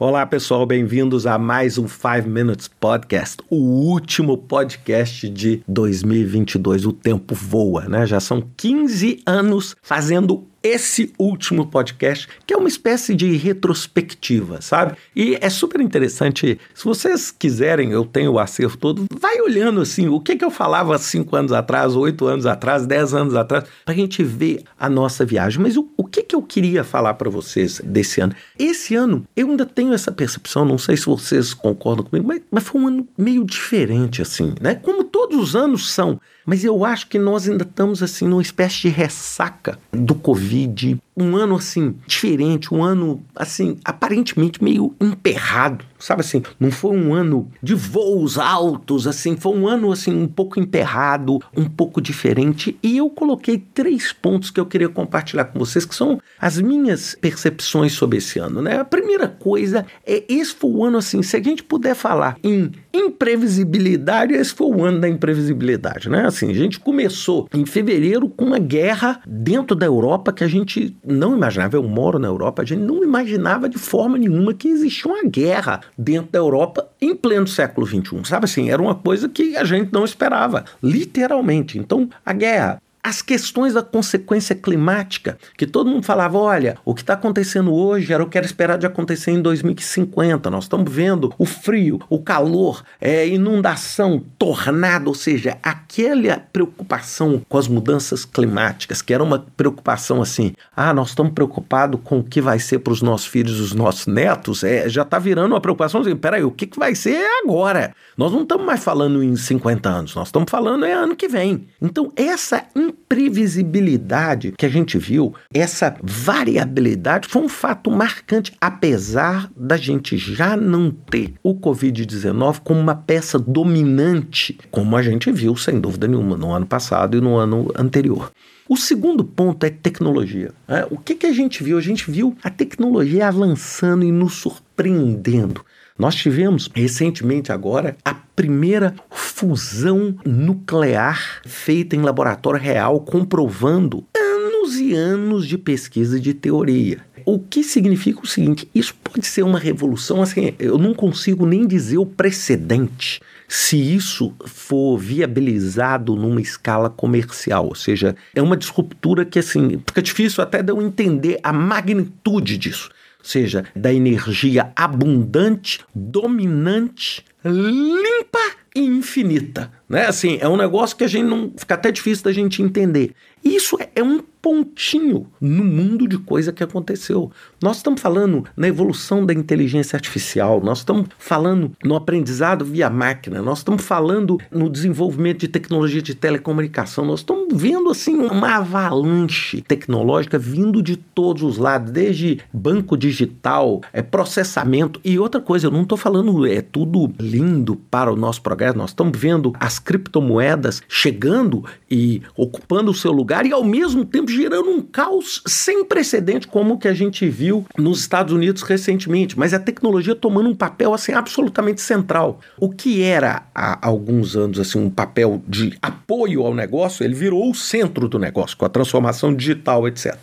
[0.00, 6.86] Olá, pessoal, bem-vindos a mais um 5 Minutes Podcast, o último podcast de 2022.
[6.86, 8.06] O tempo voa, né?
[8.06, 14.96] Já são 15 anos fazendo esse último podcast, que é uma espécie de retrospectiva, sabe?
[15.14, 16.58] E é super interessante.
[16.74, 20.50] Se vocês quiserem, eu tenho o acervo todo, vai olhando assim, o que, que eu
[20.50, 24.88] falava cinco anos atrás, oito anos atrás, dez anos atrás, para a gente ver a
[24.88, 25.62] nossa viagem.
[25.62, 28.34] Mas o, o que, eu queria falar para vocês desse ano?
[28.58, 32.64] Esse ano, eu ainda tenho essa percepção, não sei se vocês concordam comigo, mas, mas
[32.64, 34.74] foi um ano meio diferente, assim, né?
[34.76, 36.20] Como todos os anos são.
[36.46, 41.36] Mas eu acho que nós ainda estamos assim numa espécie de ressaca do Covid um
[41.36, 46.42] ano assim diferente, um ano assim aparentemente meio emperrado, sabe assim?
[46.60, 51.40] Não foi um ano de voos altos, assim, foi um ano assim um pouco emperrado,
[51.56, 52.78] um pouco diferente.
[52.82, 57.16] E eu coloquei três pontos que eu queria compartilhar com vocês, que são as minhas
[57.20, 58.78] percepções sobre esse ano, né?
[58.78, 62.70] A primeira coisa é esse foi o ano assim, se a gente puder falar em
[62.92, 66.26] imprevisibilidade, esse foi o ano da imprevisibilidade, né?
[66.26, 70.96] Assim, a gente começou em fevereiro com uma guerra dentro da Europa que a gente
[71.04, 75.10] não imaginava, eu moro na Europa, a gente não imaginava de forma nenhuma que existia
[75.10, 78.24] uma guerra dentro da Europa em pleno século XXI.
[78.24, 81.78] Sabe assim, era uma coisa que a gente não esperava, literalmente.
[81.78, 87.00] Então, a guerra as questões da consequência climática, que todo mundo falava, olha, o que
[87.00, 90.50] está acontecendo hoje era o que era esperado de acontecer em 2050.
[90.50, 97.56] Nós estamos vendo o frio, o calor, é, inundação, tornado, ou seja, aquela preocupação com
[97.56, 102.42] as mudanças climáticas, que era uma preocupação assim, ah, nós estamos preocupados com o que
[102.42, 105.62] vai ser para os nossos filhos e os nossos netos, é, já está virando uma
[105.62, 107.94] preocupação assim, peraí, o que, que vai ser agora?
[108.18, 111.68] Nós não estamos mais falando em 50 anos, nós estamos falando é ano que vem.
[111.80, 112.66] Então, essa
[113.08, 120.56] imprevisibilidade que a gente viu, essa variabilidade, foi um fato marcante, apesar da gente já
[120.56, 126.36] não ter o Covid-19 como uma peça dominante, como a gente viu, sem dúvida nenhuma,
[126.36, 128.30] no ano passado e no ano anterior.
[128.68, 130.52] O segundo ponto é tecnologia.
[130.68, 131.78] É, o que, que a gente viu?
[131.78, 135.64] A gente viu a tecnologia avançando e nos surpreendendo.
[135.98, 138.94] Nós tivemos recentemente agora a primeira
[139.38, 146.98] fusão nuclear feita em laboratório real, comprovando anos e anos de pesquisa e de teoria.
[147.24, 151.68] O que significa o seguinte: isso pode ser uma revolução, assim, eu não consigo nem
[151.68, 159.24] dizer o precedente se isso for viabilizado numa escala comercial, ou seja, é uma disruptura
[159.24, 162.90] que assim, fica difícil até de eu entender a magnitude disso
[163.22, 168.38] seja, da energia abundante, dominante, limpa
[168.84, 169.77] infinita.
[169.88, 170.06] Né?
[170.06, 171.52] Assim, é um negócio que a gente não.
[171.56, 173.14] fica até difícil da gente entender.
[173.44, 177.30] Isso é, é um pontinho no mundo de coisa que aconteceu.
[177.60, 183.42] Nós estamos falando na evolução da inteligência artificial, nós estamos falando no aprendizado via máquina,
[183.42, 189.60] nós estamos falando no desenvolvimento de tecnologia de telecomunicação, nós estamos vendo assim uma avalanche
[189.60, 195.70] tecnológica vindo de todos os lados, desde banco digital, é processamento e outra coisa, eu
[195.70, 200.82] não estou falando é tudo lindo para o nosso progresso, nós estamos vendo as criptomoedas
[200.88, 206.46] chegando e ocupando o seu lugar e ao mesmo tempo gerando um caos sem precedente,
[206.46, 210.54] como o que a gente viu nos Estados Unidos recentemente, mas a tecnologia tomando um
[210.54, 212.40] papel assim absolutamente central.
[212.58, 217.50] O que era há alguns anos assim um papel de apoio ao negócio, ele virou
[217.50, 220.16] o centro do negócio com a transformação digital, etc.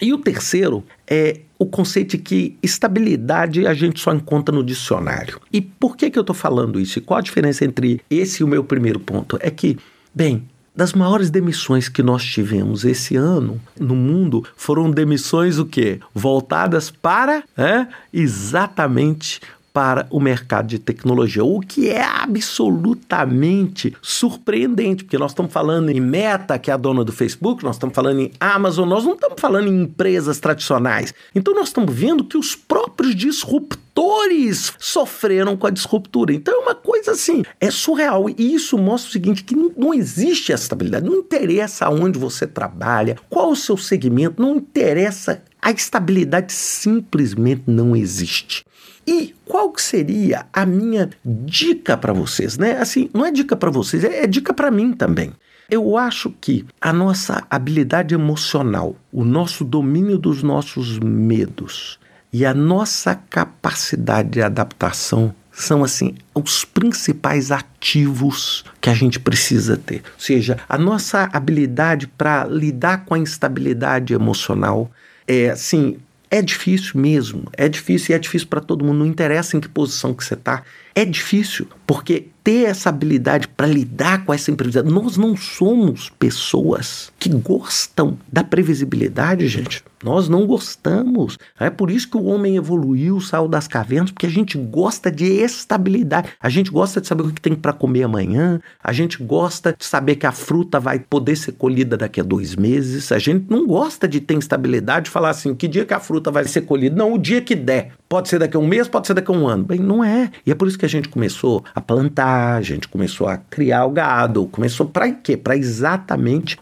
[0.00, 5.38] E o terceiro é o conceito que estabilidade a gente só encontra no dicionário.
[5.52, 6.98] E por que, que eu estou falando isso?
[6.98, 9.38] E qual a diferença entre esse e o meu primeiro ponto?
[9.42, 9.76] É que,
[10.14, 16.00] bem, das maiores demissões que nós tivemos esse ano no mundo foram demissões o quê?
[16.14, 19.42] Voltadas para é, exatamente
[19.72, 26.00] para o mercado de tecnologia, o que é absolutamente surpreendente, porque nós estamos falando em
[26.00, 29.40] Meta, que é a dona do Facebook, nós estamos falando em Amazon, nós não estamos
[29.40, 31.14] falando em empresas tradicionais.
[31.34, 36.32] Então nós estamos vendo que os próprios disruptores sofreram com a disruptura.
[36.32, 38.28] Então é uma coisa assim, é surreal.
[38.30, 41.06] E isso mostra o seguinte: que não existe essa estabilidade.
[41.06, 45.42] Não interessa onde você trabalha, qual o seu segmento, não interessa.
[45.62, 48.64] A estabilidade simplesmente não existe.
[49.06, 52.78] E qual seria a minha dica para vocês, né?
[52.78, 55.32] Assim, não é dica para vocês, é, é dica para mim também.
[55.70, 61.98] Eu acho que a nossa habilidade emocional, o nosso domínio dos nossos medos
[62.32, 69.76] e a nossa capacidade de adaptação são assim os principais ativos que a gente precisa
[69.76, 70.02] ter.
[70.14, 74.90] Ou seja, a nossa habilidade para lidar com a instabilidade emocional
[75.30, 75.98] é assim
[76.30, 79.68] É difícil mesmo, é difícil e é difícil para todo mundo, não interessa em que
[79.68, 80.62] posição que você está.
[80.94, 84.94] É difícil, porque ter essa habilidade para lidar com essa imprevisibilidade.
[84.94, 89.84] Nós não somos pessoas que gostam da previsibilidade, gente.
[90.02, 91.36] Nós não gostamos.
[91.58, 95.26] É por isso que o homem evoluiu, saiu das cavernas, porque a gente gosta de
[95.26, 96.30] estabilidade.
[96.40, 98.58] A gente gosta de saber o que tem para comer amanhã.
[98.82, 102.56] A gente gosta de saber que a fruta vai poder ser colhida daqui a dois
[102.56, 103.12] meses.
[103.12, 106.30] A gente não gosta de ter instabilidade, de falar assim, que dia que a fruta
[106.30, 106.96] vai ser colhida.
[106.96, 107.92] Não, o dia que der.
[108.08, 109.64] Pode ser daqui a um mês, pode ser daqui a um ano.
[109.64, 110.30] Bem, não é.
[110.46, 113.84] E é por isso que a gente começou a plantar, a gente começou a criar
[113.84, 114.46] o gado.
[114.46, 115.36] Começou para quê?
[115.36, 116.58] Para exatamente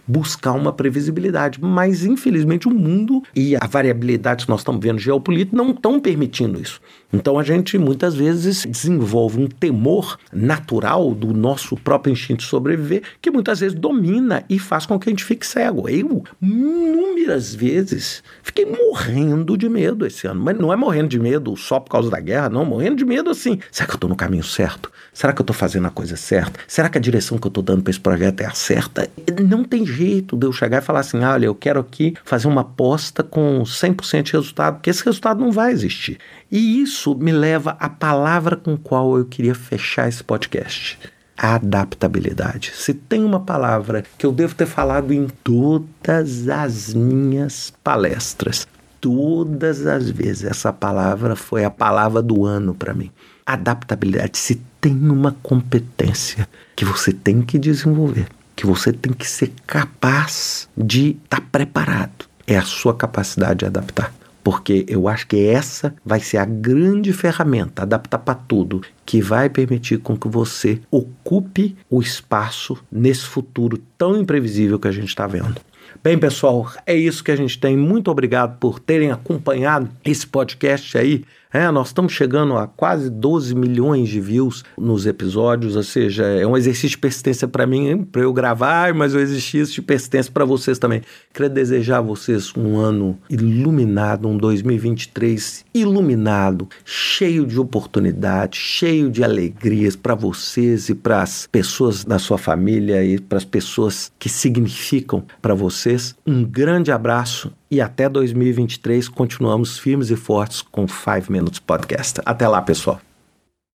[0.48, 1.58] buscar uma previsibilidade.
[1.60, 6.60] Mas, infelizmente, o mundo e a variabilidade que nós estamos vendo geopolítica não estão permitindo
[6.60, 6.80] isso.
[7.12, 13.02] Então a gente muitas vezes desenvolve um temor natural do nosso próprio instinto de sobreviver,
[13.22, 15.88] que muitas vezes domina e faz com que a gente fique cego.
[15.88, 20.42] Eu, inúmeras vezes, fiquei morrendo de medo esse ano.
[20.42, 22.64] Mas não é morrendo de medo só por causa da guerra, não.
[22.64, 23.58] Morrendo de medo assim.
[23.70, 24.92] Será que eu estou no caminho certo?
[25.12, 26.60] Será que eu estou fazendo a coisa certa?
[26.68, 29.08] Será que a direção que eu estou dando para esse projeto é a certa?
[29.42, 32.62] Não tem jeito de eu chegar e falar assim: olha, eu quero aqui fazer uma
[32.62, 36.18] aposta com 100% de resultado, porque esse resultado não vai existir.
[36.50, 40.98] E isso me leva à palavra com qual eu queria fechar esse podcast.
[41.36, 42.72] Adaptabilidade.
[42.74, 48.66] Se tem uma palavra que eu devo ter falado em todas as minhas palestras,
[49.00, 53.10] todas as vezes, essa palavra foi a palavra do ano para mim.
[53.46, 54.36] Adaptabilidade.
[54.36, 58.26] Se tem uma competência que você tem que desenvolver,
[58.58, 63.66] que você tem que ser capaz de estar tá preparado, é a sua capacidade de
[63.66, 64.12] adaptar
[64.42, 69.50] porque eu acho que essa vai ser a grande ferramenta, adaptar para tudo, que vai
[69.50, 75.26] permitir com que você ocupe o espaço nesse futuro tão imprevisível que a gente está
[75.26, 75.60] vendo.
[76.02, 77.76] Bem, pessoal, é isso que a gente tem.
[77.76, 81.24] Muito obrigado por terem acompanhado esse podcast aí.
[81.50, 86.46] É, nós estamos chegando a quase 12 milhões de views nos episódios, ou seja, é
[86.46, 90.44] um exercício de persistência para mim, para eu gravar, mas um exercício de persistência para
[90.44, 91.00] vocês também.
[91.32, 99.24] Queria desejar a vocês um ano iluminado, um 2023 iluminado, cheio de oportunidades, cheio de
[99.24, 104.28] alegrias para vocês e para as pessoas da sua família e para as pessoas que
[104.28, 106.14] significam para vocês.
[106.26, 112.20] Um grande abraço e até 2023 continuamos firmes e fortes com 5 Minutes Podcast.
[112.24, 113.00] Até lá, pessoal.